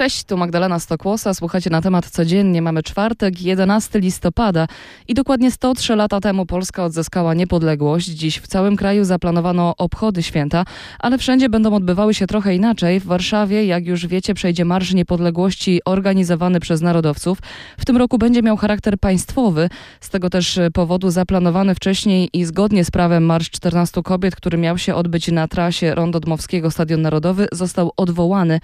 Cześć, 0.00 0.24
tu 0.24 0.36
Magdalena 0.36 0.78
Stokłosa. 0.78 1.34
Słuchacie 1.34 1.70
na 1.70 1.82
temat 1.82 2.10
codziennie. 2.10 2.62
Mamy 2.62 2.82
czwartek, 2.82 3.42
11 3.42 4.00
listopada 4.00 4.66
i 5.08 5.14
dokładnie 5.14 5.50
103 5.50 5.96
lata 5.96 6.20
temu 6.20 6.46
Polska 6.46 6.84
odzyskała 6.84 7.34
niepodległość. 7.34 8.06
Dziś 8.06 8.38
w 8.38 8.46
całym 8.46 8.76
kraju 8.76 9.04
zaplanowano 9.04 9.74
obchody 9.78 10.22
święta, 10.22 10.64
ale 10.98 11.18
wszędzie 11.18 11.48
będą 11.48 11.74
odbywały 11.74 12.14
się 12.14 12.26
trochę 12.26 12.54
inaczej. 12.54 13.00
W 13.00 13.04
Warszawie, 13.04 13.64
jak 13.64 13.86
już 13.86 14.06
wiecie, 14.06 14.34
przejdzie 14.34 14.64
Marsz 14.64 14.94
Niepodległości 14.94 15.80
organizowany 15.84 16.60
przez 16.60 16.80
narodowców. 16.80 17.38
W 17.78 17.84
tym 17.84 17.96
roku 17.96 18.18
będzie 18.18 18.42
miał 18.42 18.56
charakter 18.56 18.98
państwowy. 18.98 19.68
Z 20.00 20.10
tego 20.10 20.30
też 20.30 20.60
powodu 20.72 21.10
zaplanowany 21.10 21.74
wcześniej 21.74 22.30
i 22.32 22.44
zgodnie 22.44 22.84
z 22.84 22.90
prawem 22.90 23.24
Marsz 23.24 23.50
14 23.50 24.02
Kobiet, 24.02 24.36
który 24.36 24.58
miał 24.58 24.78
się 24.78 24.94
odbyć 24.94 25.28
na 25.28 25.48
trasie 25.48 25.94
Rondo 25.94 26.20
Dmowskiego 26.20 26.70
Stadion 26.70 27.02
Narodowy, 27.02 27.48
został 27.52 27.92
odwołany. 27.96 28.60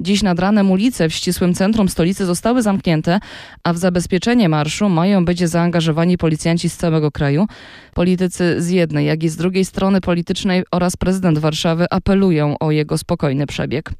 Dziś 0.00 0.22
nad 0.22 0.38
ranem 0.38 0.75
ulice 0.76 1.08
w 1.08 1.14
ścisłym 1.14 1.54
centrum 1.54 1.88
stolicy 1.88 2.26
zostały 2.26 2.62
zamknięte, 2.62 3.20
a 3.64 3.72
w 3.72 3.78
zabezpieczenie 3.78 4.48
marszu 4.48 4.88
mają 4.88 5.24
być 5.24 5.48
zaangażowani 5.48 6.18
policjanci 6.18 6.70
z 6.70 6.76
całego 6.76 7.10
kraju. 7.10 7.46
Politycy 7.94 8.62
z 8.62 8.70
jednej, 8.70 9.06
jak 9.06 9.22
i 9.22 9.28
z 9.28 9.36
drugiej 9.36 9.64
strony 9.64 10.00
politycznej 10.00 10.64
oraz 10.70 10.96
prezydent 10.96 11.38
Warszawy 11.38 11.86
apelują 11.90 12.58
o 12.58 12.70
jego 12.70 12.98
spokojny 12.98 13.46
przebieg. 13.46 13.90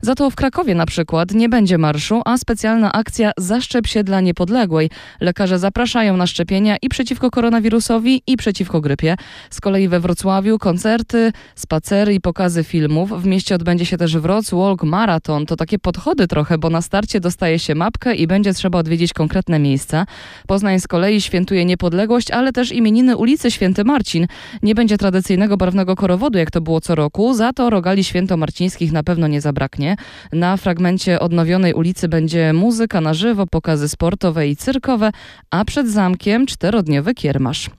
Za 0.00 0.14
to 0.14 0.30
w 0.30 0.34
Krakowie 0.34 0.74
na 0.74 0.86
przykład 0.86 1.34
nie 1.34 1.48
będzie 1.48 1.78
marszu, 1.78 2.22
a 2.24 2.38
specjalna 2.38 2.92
akcja 2.92 3.32
Zaszczep 3.38 3.86
się 3.86 4.04
dla 4.04 4.20
niepodległej. 4.20 4.90
Lekarze 5.20 5.58
zapraszają 5.58 6.16
na 6.16 6.26
szczepienia 6.26 6.76
i 6.82 6.88
przeciwko 6.88 7.30
koronawirusowi, 7.30 8.22
i 8.26 8.36
przeciwko 8.36 8.80
grypie. 8.80 9.16
Z 9.50 9.60
kolei 9.60 9.88
we 9.88 10.00
Wrocławiu 10.00 10.58
koncerty, 10.58 11.32
spacery 11.54 12.14
i 12.14 12.20
pokazy 12.20 12.64
filmów. 12.64 13.22
W 13.22 13.26
mieście 13.26 13.54
odbędzie 13.54 13.86
się 13.86 13.96
też 13.96 14.16
Wrocław 14.16 14.54
Marathon. 14.82 15.46
To 15.46 15.56
takie 15.56 15.78
podchody 16.04 16.28
trochę, 16.28 16.58
bo 16.58 16.70
na 16.70 16.82
starcie 16.82 17.20
dostaje 17.20 17.58
się 17.58 17.74
mapkę 17.74 18.14
i 18.14 18.26
będzie 18.26 18.54
trzeba 18.54 18.78
odwiedzić 18.78 19.12
konkretne 19.12 19.58
miejsca. 19.58 20.06
Poznań 20.46 20.80
z 20.80 20.86
kolei 20.88 21.20
świętuje 21.20 21.64
niepodległość, 21.64 22.30
ale 22.30 22.52
też 22.52 22.72
imieniny 22.72 23.16
ulicy 23.16 23.50
Święty 23.50 23.84
Marcin. 23.84 24.26
Nie 24.62 24.74
będzie 24.74 24.98
tradycyjnego 24.98 25.56
barwnego 25.56 25.96
korowodu, 25.96 26.38
jak 26.38 26.50
to 26.50 26.60
było 26.60 26.80
co 26.80 26.94
roku, 26.94 27.34
za 27.34 27.52
to 27.52 27.70
rogali 27.70 28.04
świętomarcińskich 28.04 28.92
na 28.92 29.02
pewno 29.02 29.26
nie 29.28 29.40
zabraknie. 29.40 29.96
Na 30.32 30.56
fragmencie 30.56 31.20
odnowionej 31.20 31.74
ulicy 31.74 32.08
będzie 32.08 32.52
muzyka 32.52 33.00
na 33.00 33.14
żywo, 33.14 33.46
pokazy 33.46 33.88
sportowe 33.88 34.48
i 34.48 34.56
cyrkowe, 34.56 35.10
a 35.50 35.64
przed 35.64 35.88
zamkiem 35.88 36.46
czterodniowy 36.46 37.14
kiermasz. 37.14 37.70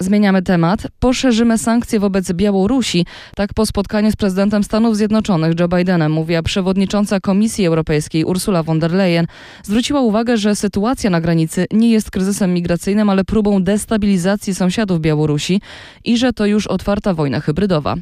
Zmieniamy 0.00 0.42
temat. 0.42 0.86
Poszerzymy 1.00 1.58
sankcje 1.58 2.00
wobec 2.00 2.32
Białorusi. 2.32 3.06
Tak 3.36 3.54
po 3.54 3.66
spotkaniu 3.66 4.10
z 4.10 4.16
prezydentem 4.16 4.64
Stanów 4.64 4.96
Zjednoczonych 4.96 5.60
Joe 5.60 5.68
Bidenem 5.68 6.12
mówiła 6.12 6.42
przewodnicząca 6.42 7.20
Komisji 7.20 7.61
Europejskiej 7.66 8.24
Ursula 8.24 8.62
von 8.62 8.78
der 8.78 8.92
Leyen. 8.92 9.26
Zwróciła 9.62 10.00
uwagę, 10.00 10.36
że 10.36 10.56
sytuacja 10.56 11.10
na 11.10 11.20
granicy 11.20 11.66
nie 11.72 11.90
jest 11.90 12.10
kryzysem 12.10 12.54
migracyjnym, 12.54 13.10
ale 13.10 13.24
próbą 13.24 13.62
destabilizacji 13.62 14.54
sąsiadów 14.54 15.00
Białorusi 15.00 15.60
i 16.04 16.18
że 16.18 16.32
to 16.32 16.46
już 16.46 16.66
otwarta 16.66 17.14
wojna 17.14 17.40
hybrydowa. 17.40 17.94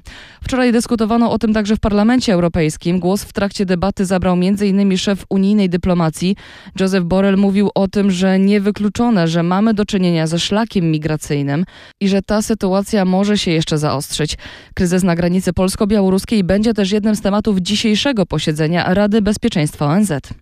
Wczoraj 0.44 0.72
dyskutowano 0.72 1.32
o 1.32 1.38
tym 1.38 1.54
także 1.54 1.76
w 1.76 1.80
Parlamencie 1.80 2.32
Europejskim. 2.34 3.00
Głos 3.00 3.24
w 3.24 3.32
trakcie 3.32 3.66
debaty 3.66 4.04
zabrał 4.04 4.34
m.in. 4.34 4.98
szef 4.98 5.24
unijnej 5.28 5.68
dyplomacji. 5.68 6.36
Joseph 6.80 7.06
Borrell 7.06 7.36
mówił 7.36 7.70
o 7.74 7.88
tym, 7.88 8.10
że 8.10 8.38
niewykluczone, 8.38 9.28
że 9.28 9.42
mamy 9.42 9.74
do 9.74 9.84
czynienia 9.84 10.26
ze 10.26 10.38
szlakiem 10.38 10.90
migracyjnym 10.90 11.64
i 12.00 12.08
że 12.08 12.22
ta 12.22 12.42
sytuacja 12.42 13.04
może 13.04 13.38
się 13.38 13.50
jeszcze 13.50 13.78
zaostrzyć. 13.78 14.36
Kryzys 14.74 15.02
na 15.02 15.16
granicy 15.16 15.52
polsko-białoruskiej 15.52 16.44
będzie 16.44 16.74
też 16.74 16.92
jednym 16.92 17.16
z 17.16 17.20
tematów 17.20 17.58
dzisiejszego 17.58 18.26
posiedzenia 18.26 18.94
Rady 18.94 19.22
Bezpieczeństwa 19.22 19.49
ONZ. 19.56 20.32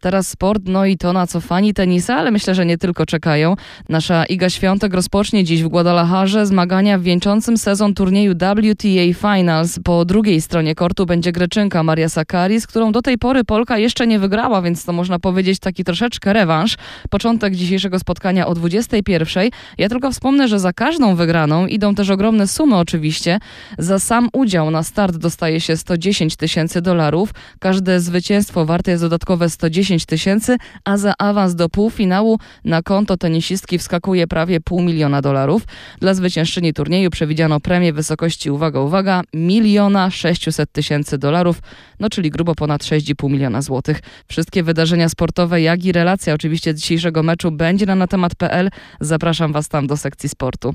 Teraz 0.00 0.28
sport, 0.28 0.62
no 0.64 0.86
i 0.86 0.96
to 0.96 1.12
na 1.12 1.26
co 1.26 1.40
fani 1.40 1.74
tenisa, 1.74 2.16
ale 2.16 2.30
myślę, 2.30 2.54
że 2.54 2.66
nie 2.66 2.78
tylko 2.78 3.06
czekają. 3.06 3.56
Nasza 3.88 4.24
Iga 4.24 4.50
Świątek 4.50 4.94
rozpocznie 4.94 5.44
dziś 5.44 5.62
w 5.62 5.68
Guadalajarze 5.68 6.46
zmagania 6.46 6.98
w 6.98 7.02
wieńczącym 7.02 7.58
sezon 7.58 7.94
turnieju 7.94 8.34
WTA 8.34 9.34
Finals. 9.34 9.78
Po 9.84 10.04
drugiej 10.04 10.40
stronie 10.40 10.74
kortu 10.74 11.06
będzie 11.06 11.32
Greczynka 11.32 11.82
Maria 11.82 12.08
Sakari, 12.08 12.60
z 12.60 12.66
którą 12.66 12.92
do 12.92 13.02
tej 13.02 13.18
pory 13.18 13.44
Polka 13.44 13.78
jeszcze 13.78 14.06
nie 14.06 14.18
wygrała, 14.18 14.62
więc 14.62 14.84
to 14.84 14.92
można 14.92 15.18
powiedzieć 15.18 15.58
taki 15.58 15.84
troszeczkę 15.84 16.32
rewanż. 16.32 16.76
Początek 17.10 17.54
dzisiejszego 17.54 17.98
spotkania 17.98 18.46
o 18.46 18.54
21. 18.54 19.50
Ja 19.78 19.88
tylko 19.88 20.10
wspomnę, 20.10 20.48
że 20.48 20.60
za 20.60 20.72
każdą 20.72 21.14
wygraną 21.14 21.66
idą 21.66 21.94
też 21.94 22.10
ogromne 22.10 22.48
sumy 22.48 22.76
oczywiście. 22.76 23.38
Za 23.78 23.98
sam 23.98 24.28
udział 24.32 24.70
na 24.70 24.82
start 24.82 25.16
dostaje 25.16 25.60
się 25.60 25.76
110 25.76 26.36
tysięcy 26.36 26.82
dolarów. 26.82 27.30
Każde 27.58 28.00
zwycięstwo 28.00 28.66
warte 28.66 28.90
jest 28.90 29.02
dodatkowe 29.02 29.50
110 29.50 29.85
10 29.86 30.06
tysięcy, 30.06 30.56
a 30.84 30.96
za 30.96 31.14
awans 31.18 31.54
do 31.54 31.68
półfinału 31.68 32.38
na 32.64 32.82
konto 32.82 33.16
tenisistki 33.16 33.78
wskakuje 33.78 34.26
prawie 34.26 34.60
pół 34.60 34.82
miliona 34.82 35.22
dolarów. 35.22 35.62
Dla 36.00 36.14
zwyciężczyni 36.14 36.72
turnieju 36.72 37.10
przewidziano 37.10 37.60
premię 37.60 37.92
wysokości, 37.92 38.50
uwaga, 38.50 38.80
uwaga, 38.80 39.22
miliona 39.34 40.10
600 40.10 40.72
tysięcy 40.72 41.18
dolarów, 41.18 41.60
no 42.00 42.08
czyli 42.08 42.30
grubo 42.30 42.54
ponad 42.54 42.82
6,5 42.82 43.30
miliona 43.30 43.62
złotych. 43.62 44.00
Wszystkie 44.28 44.62
wydarzenia 44.62 45.08
sportowe, 45.08 45.60
jak 45.60 45.84
i 45.84 45.92
relacja 45.92 46.34
oczywiście 46.34 46.74
dzisiejszego 46.74 47.22
meczu 47.22 47.50
będzie 47.50 47.86
na 47.86 47.94
natemat.pl. 47.94 48.70
Zapraszam 49.00 49.52
Was 49.52 49.68
tam 49.68 49.86
do 49.86 49.96
sekcji 49.96 50.28
sportu. 50.28 50.74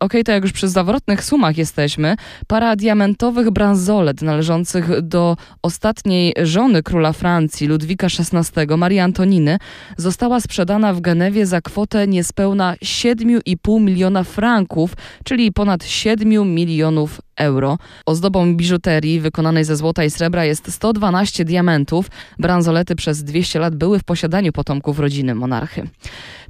Ok, 0.00 0.12
to 0.24 0.32
jak 0.32 0.42
już 0.42 0.52
przy 0.52 0.68
zawrotnych 0.68 1.24
sumach 1.24 1.58
jesteśmy, 1.58 2.16
para 2.46 2.76
diamentowych 2.76 3.50
bransolet 3.50 4.22
należących 4.22 5.00
do 5.02 5.36
ostatniej 5.62 6.34
żony 6.42 6.82
króla 6.82 7.12
Francji, 7.12 7.66
Ludwika 7.66 8.08
XVI, 8.56 8.76
Marii 8.76 8.98
Antoniny, 8.98 9.58
została 9.96 10.40
sprzedana 10.40 10.94
w 10.94 11.00
Genewie 11.00 11.46
za 11.46 11.60
kwotę 11.60 12.06
niespełna 12.06 12.74
7,5 12.74 13.80
miliona 13.80 14.24
franków, 14.24 14.94
czyli 15.24 15.52
ponad 15.52 15.84
7 15.84 16.54
milionów 16.54 17.20
euro. 17.36 17.78
Ozdobą 18.06 18.56
biżuterii 18.56 19.20
wykonanej 19.20 19.64
ze 19.64 19.76
złota 19.76 20.04
i 20.04 20.10
srebra 20.10 20.44
jest 20.44 20.72
112 20.72 21.44
diamentów. 21.44 22.10
Bransolety 22.38 22.96
przez 22.96 23.24
200 23.24 23.58
lat 23.58 23.76
były 23.76 23.98
w 23.98 24.04
posiadaniu 24.04 24.52
potomków 24.52 24.98
rodziny 24.98 25.34
monarchy. 25.34 25.88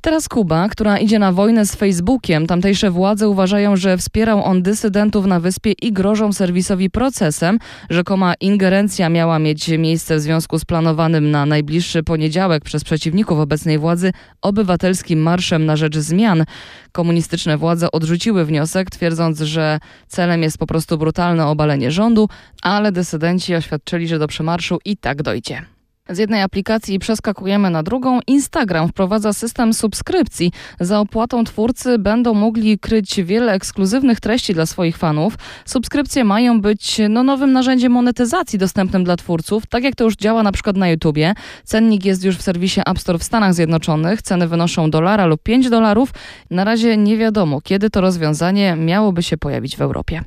Teraz 0.02 0.28
Kuba, 0.28 0.68
która 0.68 0.98
idzie 0.98 1.18
na 1.18 1.32
wojnę 1.32 1.66
z 1.66 1.74
Facebookiem. 1.74 2.46
Tamtejsze 2.46 2.90
władze 2.90 3.28
uważają, 3.28 3.76
że 3.76 3.96
wspierał 3.96 4.44
on 4.44 4.62
dysydentów 4.62 5.26
na 5.26 5.40
wyspie 5.40 5.72
i 5.82 5.92
grożą 5.92 6.32
serwisowi 6.32 6.90
procesem. 6.90 7.58
Rzekoma 7.90 8.34
ingerencja 8.40 9.08
miała 9.08 9.38
mieć 9.38 9.68
miejsce 9.68 10.16
w 10.16 10.20
związku 10.20 10.58
z 10.58 10.64
planowanym 10.64 11.30
na 11.30 11.46
najbliższy 11.46 12.02
poniedziałek 12.02 12.64
przez 12.64 12.84
przeciwników 12.84 13.38
obecnej 13.38 13.78
władzy 13.78 14.12
obywatelskim 14.42 15.22
marszem 15.22 15.66
na 15.66 15.76
rzecz 15.76 15.96
zmian. 15.96 16.44
Komunistyczne 16.92 17.58
władze 17.58 17.90
odrzuciły 17.90 18.44
wniosek, 18.44 18.90
twierdząc, 18.90 19.40
że 19.40 19.78
celem 20.08 20.42
jest 20.42 20.58
po 20.58 20.66
prostu 20.66 20.98
brutalne 20.98 21.46
obalenie 21.46 21.90
rządu, 21.90 22.28
ale 22.62 22.92
dysydenci 22.92 23.54
oświadczyli, 23.54 24.08
że 24.08 24.18
do 24.18 24.26
przemarszu 24.26 24.78
i 24.84 24.96
tak 24.96 25.22
dojdzie. 25.22 25.79
Z 26.10 26.18
jednej 26.18 26.42
aplikacji 26.42 26.98
przeskakujemy 26.98 27.70
na 27.70 27.82
drugą. 27.82 28.20
Instagram 28.26 28.88
wprowadza 28.88 29.32
system 29.32 29.74
subskrypcji. 29.74 30.52
Za 30.80 31.00
opłatą 31.00 31.44
twórcy 31.44 31.98
będą 31.98 32.34
mogli 32.34 32.78
kryć 32.78 33.22
wiele 33.22 33.52
ekskluzywnych 33.52 34.20
treści 34.20 34.54
dla 34.54 34.66
swoich 34.66 34.96
fanów. 34.96 35.34
Subskrypcje 35.64 36.24
mają 36.24 36.60
być 36.60 37.00
no, 37.08 37.22
nowym 37.22 37.52
narzędziem 37.52 37.92
monetyzacji 37.92 38.58
dostępnym 38.58 39.04
dla 39.04 39.16
twórców, 39.16 39.66
tak 39.66 39.84
jak 39.84 39.94
to 39.94 40.04
już 40.04 40.16
działa 40.16 40.42
na 40.42 40.52
przykład 40.52 40.76
na 40.76 40.88
YouTubie. 40.88 41.34
Cennik 41.64 42.04
jest 42.04 42.24
już 42.24 42.36
w 42.36 42.42
serwisie 42.42 42.80
App 42.86 42.98
Store 42.98 43.18
w 43.18 43.24
Stanach 43.24 43.54
Zjednoczonych. 43.54 44.22
Ceny 44.22 44.48
wynoszą 44.48 44.90
dolara 44.90 45.26
lub 45.26 45.42
5 45.42 45.70
dolarów. 45.70 46.10
Na 46.50 46.64
razie 46.64 46.96
nie 46.96 47.16
wiadomo, 47.16 47.60
kiedy 47.60 47.90
to 47.90 48.00
rozwiązanie 48.00 48.76
miałoby 48.76 49.22
się 49.22 49.36
pojawić 49.36 49.76
w 49.76 49.80
Europie. 49.80 50.24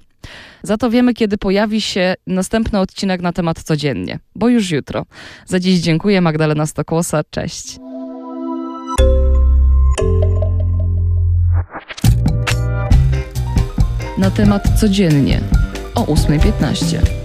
Za 0.63 0.77
to 0.77 0.89
wiemy, 0.89 1.13
kiedy 1.13 1.37
pojawi 1.37 1.81
się 1.81 2.15
następny 2.27 2.79
odcinek 2.79 3.21
na 3.21 3.33
temat 3.33 3.63
codziennie, 3.63 4.19
bo 4.35 4.49
już 4.49 4.71
jutro. 4.71 5.05
Za 5.45 5.59
dziś 5.59 5.79
dziękuję, 5.79 6.21
Magdalena 6.21 6.65
Stokłosa. 6.65 7.21
Cześć. 7.29 7.79
Na 14.17 14.31
temat 14.31 14.79
codziennie 14.79 15.41
o 15.95 16.01
8.15. 16.03 17.22